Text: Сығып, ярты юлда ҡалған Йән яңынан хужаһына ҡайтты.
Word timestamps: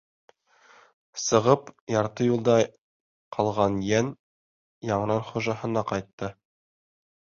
Сығып, 1.23 1.67
ярты 1.97 2.27
юлда 2.29 2.55
ҡалған 3.37 3.77
Йән 3.91 4.11
яңынан 4.93 5.23
хужаһына 5.29 5.85
ҡайтты. 5.93 6.33